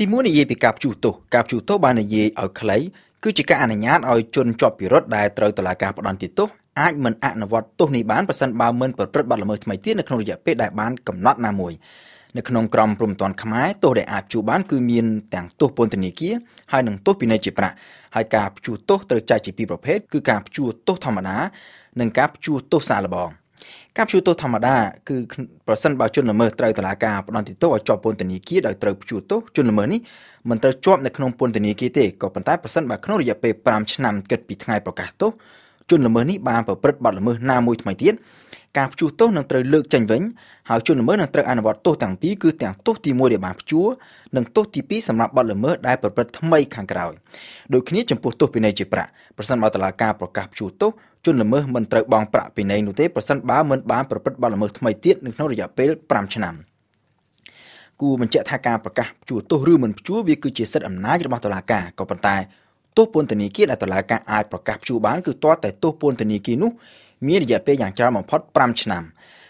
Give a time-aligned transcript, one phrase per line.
[0.00, 2.78] ទីមួយនិយាយពីការព្យួរទោសការព្យួរទោសបាននិយាយឲ្យខ្លី
[3.24, 6.48] គឺជាការអនុញ្ញាតឲ្យជនជាប់ពិរុទ្ធដែលត្រូវតុលាការផ្តន្ទាទោស
[6.80, 11.72] អាចមិនអនុវត្តទោសនេះបានប្រសិនបើមិនប្រព្រឹត្តបទល្មើសថ្មីទៀតនៅក្នុងរយៈពេលដែលបានកំណត់ណាមួយ
[12.36, 16.34] នៅក្នុងក្រមព្រំប្រទានខ្មែរទោសដែលអាចព្យួរបានគឺមានទាំងទោសពន្ធនាគារ
[16.72, 17.74] ហើយនិងទោសពិន័យជាប្រាក់
[18.16, 21.36] ហើយការព្យួរទោសត្រូវចែកជាពីរប្រភេទគឺការព្យួរទោសធម្មតា
[22.00, 23.28] និងការព្យួរទោសសាកល្បង
[23.96, 24.74] ការព្យួរទោសធម្មតា
[25.08, 25.16] គឺ
[25.66, 30.00] ប្រសិនបើជនល្មើសត្រូវតុលាការផ្តន្ទាទោសឲ្យជាប់ពន្ធនាគារដោយត្រូវព្យួរទោសជនល្មើសនេះ
[30.50, 35.30] មិនត្រូវជាប់នៅក្នុងពន្ធនាគារទេក៏ប៉ុន្តែប្រសិនបើក្នុងរយៈពេល5ឆ្នាំគិតពីថ្ងៃប្រកាសទោស
[35.90, 38.14] ជនល្មើសនេះបានប្រព្រឹត្តបទល្មើសណាមួយថ្មីទៀត
[38.78, 40.22] ការព្យួរទោសនឹងត្រូវលើកចេញវិញ
[40.70, 43.88] ហើយជនល្មើសនឹងត្រូវអនុវត្តទោសទាំងពីរគឺទាំងទោសទី1ដែលបានព្យួរ
[44.36, 47.12] និងទោសទី2សម្រាប់បទល្មើសដែលប្រព្រឹត្តថ្មីខាងក្រោយ
[47.72, 50.90] ដូចគ្នាចំពោះទោសពិន័យជាប្រាក់ប្រសិនបើតុលាការប្រកាសព្យួរទោស
[51.26, 56.54] ជនល្មើសមិនត្រូវបង់ប្រាក់ពិន័យនោះទេប្រសិនបើមិនបានប្រព្រឹត្តបទល្មើសថ្មីទៀតនៅក្នុងរយៈពេល5ឆ្នាំ
[58.00, 62.36] គួរបញ្ជាក់ថាការប្រកាសព្យួរទោសឬមិនព្យួរវាគឺជាសិទ្ធិអំណាចរបស់តុលាការក៏ប៉ុន្តែ
[62.96, 66.70] ទោសពន្ធនាគារដែលតុលាការអាចប្រកាសព្យួរបានគឺទាល់តែទោសពន្ធនាគារនោះ
[67.26, 69.02] មានរយៈពេលយ៉ាងច្រើនបំផុត5ឆ្នាំ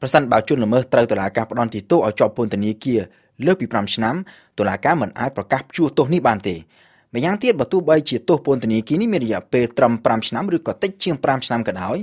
[0.00, 3.00] ប្រសិនបើជនល្មើសត្រូវតុលាការផ្តន្ទាទោសឲ្យជាប់ពន្ធនាគារ
[3.46, 4.14] លើសពី5ឆ្នាំ
[4.58, 6.54] តុលាការមិនអាចប្រកាសព្យួរទោសនេះបានទេ
[7.14, 11.96] ម្យ៉ាងទៀតបើទោះបីជាទោសពន្ធនាគារនេះមានរយៈពេលត្រឹម5ឆ្នាំឬក៏តិចជាង5ឆ្នាំក៏ដោយ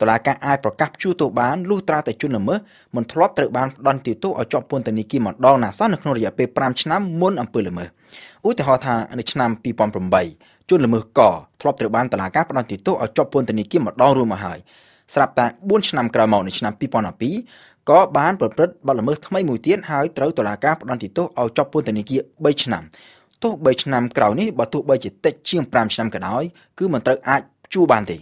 [0.00, 2.58] តុលាការអាចប្រកាសព្យួរទោសបានលុះត្រាតែជនល្មើស
[2.96, 7.88] មិនធ្លាប់ត្រូវបានផ្តន្ទាទោសឲ្យជាប់ពន្ធនាគារម្ដងណាសោះនៅក្នុងរយៈពេល5ឆ្នាំមុនអំពើល្មើស
[8.48, 9.50] ឧទាហរណ៍ថានៅឆ្នាំ
[10.10, 11.20] 2008ជនល្មើសក
[11.60, 14.58] ធ្លាប់ត្រូវបានតុលាការផ្តន្ទាទោសឲ្យជាប់ពន្ធនាគារម្ដងរួមមកហើយ
[15.14, 16.72] ស្រាប់តែ4ឆ្នាំក្រោយមកនៅឆ្នាំ
[17.30, 22.82] 2012ក៏បានប្រព្រឹត្តបទល្មើសថ្មីមួយទៀតហើយត្រូវតុលាការផ្តន្ទាទោសឲ្យជាប់ពន្ធនាគារ3ឆ្នាំ
[23.42, 26.42] ទោះ3ឆ្នាំក្រោយនេះបើទោះបីជាតិចជាង5ឆ្នាំក៏ដោយ
[26.78, 27.42] គឺមិនត្រូវអាច
[27.74, 28.18] ជួបានទេ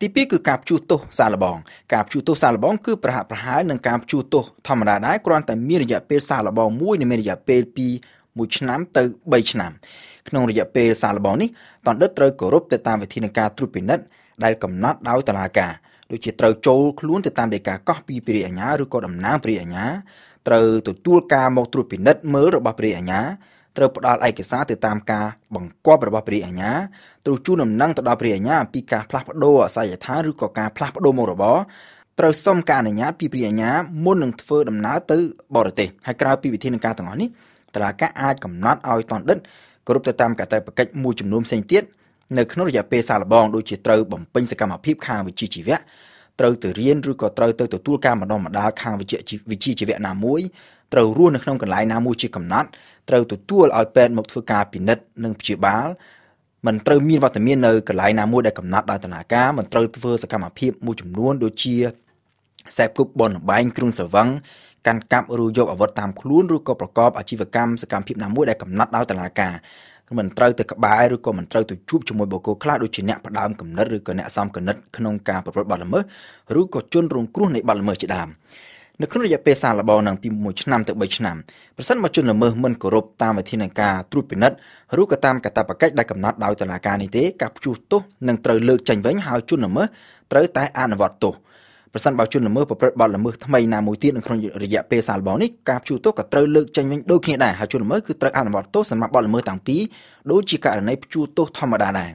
[0.00, 1.56] ទី2គឺការព្យួរទោសសាកល្បង
[1.94, 7.86] ការព្យួរទោសសាកល្បងគឺប្រហាក់ប្រហែលនឹងការព្យួរទោសធម្មតាដែរគ្រាន់តែមានរយៈពេលសាកល្បងមួយនិងមានរយៈពេលពី
[8.22, 9.72] 1ឆ្នាំទៅ3ឆ្នាំ
[10.28, 11.48] ក្នុងរយៈពេលសាកល្បងនេះ
[11.86, 14.04] តណ្ឌិតត្រូវគោរពទៅតាមវិធានការត្រួតពិនិត្យ
[14.44, 15.72] ដែលកំណត់ដោយតុលាការ
[16.10, 19.86] ដូចជាត្រូវចូលខ្លួនទៅតាមដីកាកោះពីព្រះអាជ្ញាឬក៏តំណាងព្រះអាជ្ញា
[20.48, 23.20] ត្រូវទទួលការមកត្រួតពិនិត្យមើលរបស់ព្រះអាជ្ញា
[23.76, 26.72] ត្រូវផ្ដល់ឯកសារទៅតាមការបង្គាប់របស់ព្រះអាជ្ញា
[27.26, 31.56] ត្រូវជូនដំណឹងទៅដល់ព្រះអាជ្ញាអំពីការផ្លាស់ប្ដូរអាសយដ្ឋានឬក៏ការផ្លាស់ប្ដូរមុខរបរ
[32.18, 33.70] ត្រូវសុំការអនុញ្ញាតពីព្រះអាជ្ញា
[34.04, 35.18] មុននឹងធ្វើដំណើរទៅ
[35.56, 37.28] បរទេសហើយក្រៅពីវិធានការទាំងអស់នេះ
[37.74, 39.38] តឡាការអាចកំណត់ឲ្យតនដិត
[39.88, 41.82] គ្រប់ទៅតាមកាតព្វកិច្ចមួយចំនួនផ្សេងទៀត
[42.38, 45.76] នៅក្នុងរយៈពេលសាកល្បងដូចជាត្រូវបំពេញសកម្មភាពខាងវិជ្ជាជីវៈ
[46.40, 50.40] ត្រូវទៅរៀនឬក៏ត្រូវទៅទទួលការបណ្ដុះបណ្ដាលខាងវិជ្ជាវិជ្ជាជីវៈណាមួយ
[50.92, 52.68] ត្រូវរស់នៅក្នុងកន្លែងណាមួយជាកំណត់
[53.08, 55.86] ត្រូវទទួលឲ្យពេទ្យមកធ្វើការពិនិត្យនិងព្យាបាល
[56.66, 61.74] មិនត្រូវមានវត្តមាននៅកន្លែងណាមួយដែលកំណត់ដោយតុលាការមិនត្រូវធ្វើសកម្មភាពមួយចំនួនដូចជា
[62.76, 64.28] សេពគប់បនលបែងគ្រឿងស្រវឹង
[64.86, 69.54] កាន់កាប់ឬយកអាវុធតាមខ្លួនឬក៏ប្រកបអាជីវកម្មសកម្មភាពណាមួយដែលកំណត់ដោយតុលាការ
[70.18, 76.02] មិនត្រូវទៅក្បែរឬក៏មិនត្រូវទៅជួបជាមួយបុគ្គលខ្លះដូចជាអ្នកផ្ដើមកំណត់ឬក៏អ្នកសំកំណត់ក្នុងការប្រព្រឹត្តបទល្មើស
[76.60, 78.28] ឬក៏ជនរងគ្រោះនៃបទល្មើសជាដើម
[79.02, 81.36] នៅក្នុងរយៈពេលសាកល្បងនឹងពី1ឆ្នាំទៅ3ឆ្នាំ
[81.76, 84.56] ប្រសិនបើជនល្មើសមិនគោរពតាមវិធានការត្រួតពិនិត្យ
[85.00, 89.86] ឬក៏តាមកាតព្វកិច្ចដែលកំណត់ដោយតុលាការនេះទេការព្យួរទោសនឹងត្រូវលើកចេញវិញហើយជនល្មើស
[90.32, 91.34] ត្រូវតែអនុវត្តទោស
[91.92, 99.80] ប្រសិនបើជនល្មើសប្រព្រឹត្តបទល្មើសថ្មីណាមួយទៀតនៅក្នុងរយៈពេលសាកល្បងនេះការព្យួរទោសក៏ត្រូវលើកចេញវិញដូចគ្នាដែរហើយជនល្មើសគឺត្រូវអនុវត្តទោសសម្រាប់បទល្មើសទាំងពីរ
[100.30, 102.10] ដូចជាករណីព្យួរទោសធម្មតាដែរ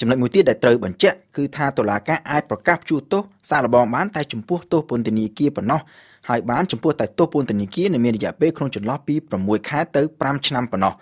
[0.00, 5.80] ចំណុចមួយទៀតដែលត្រូវបញ្ជាក់គឺថាតុលាការអាចប្រកាសព្យួរទោសសាកល្បងបានតែចំពោះទោសពន្ធនាគារប៉ុណ្ណោះ
[6.28, 10.94] ហើយបានចំពោះតែទោសពន្ធនាគារនៅមានរយៈពេលក្នុងចន្លោះពី6ខែទៅ5ឆ្នាំប៉ុណ្ណោះ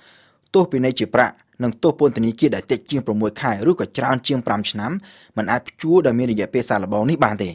[0.55, 4.93] ទោសពិន័យជាប្រាក់ និងទោសពន្ធនាគារដែលតិចជាង6ខែឬក៏ច្រើនជាង5ឆ្នាំ
[5.37, 7.51] មិនអាចព្យួរដោយមានរយៈពេលសាកល្បងនេះបានទេ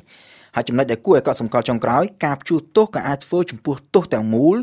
[0.56, 4.56] ហើយចំណុចដែលគួរឲ្យកត់សម្គាល់ចុងក្រោយការព្យួរទោសក៏អាចធ្វើចំពោះទោសទាំងមូល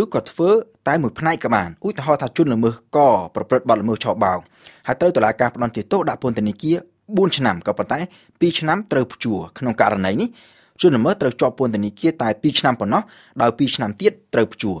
[0.00, 0.50] ឬក៏ធ្វើ
[0.88, 2.98] តែមួយផ្នែកក៏បានឧទាហរណ៍ថាជនល្មើសក
[3.34, 4.38] ប្រព្រឹត្តបទល្មើសឆបោក
[4.86, 6.76] ហើយត្រូវតុលាការផ្តន្ទាទោសដាក់ពន្ធនាគារ
[7.06, 7.98] 4ឆ្នាំក៏ប៉ុន្តែ
[8.30, 10.28] 2ឆ្នាំត្រូវព្យួរក្នុងករណីនេះ
[10.80, 13.02] ជនល្មើសត្រូវជាប់ពន្ធនាគារតែ2ឆ្នាំប៉ុណ្ណោះ
[13.42, 14.78] ដោយ2ឆ្នាំទៀតត្រូវព្យួរ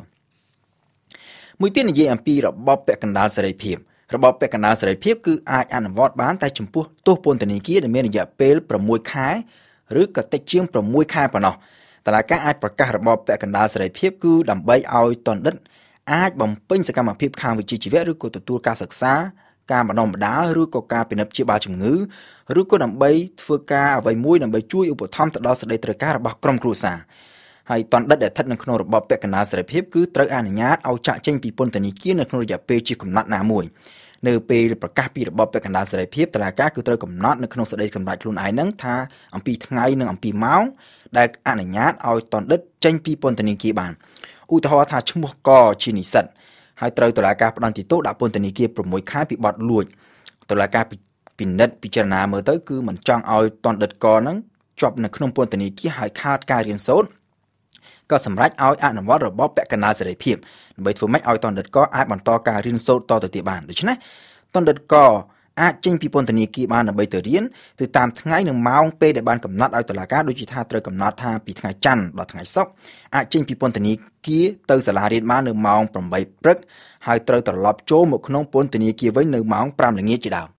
[1.60, 3.76] មួយទៀតនិយាយអំពីរបបពាក់កណ្ដាលសេរីភាព
[4.14, 9.28] របបពាក់កណ្ដាលសេរីភាពគឺអាចអនុវត្តបានតែចំពោះទោសពន្ធនាគារដែលមានរយៈពេល6ខែ
[10.00, 11.54] ឬក៏តិចជាង6ខែប៉ុណ្ណោះ
[12.06, 15.54] តឡាការអាចប្រកាសរបបពាក់កណ្ដាលសេរីភាពគឺដើម្បីឲ្យតណ្ឌិត
[16.12, 19.14] អាចបំពេញសកម្មភាពខាងវិជ្ជាជីវៈឬក៏ទទួលការសិក្សា
[19.72, 21.94] ការបណ្ដុំបណ្ដាលឬក៏ការពិនិត្យព្យាបាលជំងឺ
[22.60, 23.10] ឬក៏ដើម្បី
[23.42, 26.98] ធ្វើការអ្វីមួយដើម្បីជួយឧបត្ថម្ភទៅដល់សេចក្តីត្រូវការរបស់ក្រុមគ្រួសារ
[27.70, 33.64] ហើយតណ្ឌិតដែលស្ថិតនៅក្នុងរបបពាក់កណ្ដាលសេរីភាពគឺត្រូវអនុញ្ញាតឲ្យចាក់ចេញពីពន្ធនាគារនៅក្នុងរយៈពេលជាកំណត់ណាមួយ
[34.28, 38.94] នៅពេលប្រកាសពីរបបពាក់កណ្ដាលសេរីភាពតឡាការគឺត្រូវកំណត់នៅក្នុងសេចក្តីសម្រេចខ្លួនឯងហ្នឹងថា
[39.34, 40.62] អំពីថ្ងៃនិងអំពីម៉ោង
[41.18, 43.92] ដែលអនុញ្ញាតឲ្យតណ្ឌិតចេញពីពន្ធនាគារបាន
[44.52, 45.50] ឧឧទាហរណ៍ថាឈ្មោះក
[45.82, 46.24] ជានិស្សិត
[46.80, 49.84] ហើយត្រូវតុលាការផ្តន្ទាទោសដាក់ពន្ធនាគារ6ខែពីបទលួច
[50.50, 50.84] តុលាការ
[51.38, 54.36] ពិនិត្យពិចារណាមើលទៅគឺមិនចង់ឲ្យតនដិតកហ្នឹង
[54.80, 57.08] ជាប់នៅក្នុងពន្ធនាគារហើយខាតការរៀនសូត្រ
[58.12, 60.36] ក៏សម្រេចឲ្យអនុវត្តរបបពាក់កណ្ដាលសេរីភាព
[60.76, 63.96] ដើម្បីធ្វើម៉េចឲ្យតនដិតកអាចបន្តការរៀនសូត្រតទៅទៀតបានដូច្នេះ
[64.54, 64.96] តនដិតក
[65.60, 67.44] អាចចេញពីពន្ធនាគារបានដើម្បីទៅរៀន
[67.80, 72.70] ទៅតាមថ្ងៃនិងម៉ោងពេលដែលបានកំណត់ឲ្យតុលាការដូចជាថាត្រូវកំណត់ថាពីថ្ងៃច័ន្ទដល់ថ្ងៃសុក្រ
[73.14, 73.92] អាចចេញពីពន្ធនា
[74.26, 75.82] គារទៅសាលារៀនបាននៅម៉ោង
[76.12, 76.58] 8ព្រឹក
[77.06, 80.48] ហើយត្រូវត្រឡប់ចូលមកក្នុងពន្ធនាគារវិញនៅម៉ោង5ល្ងាចជាដើម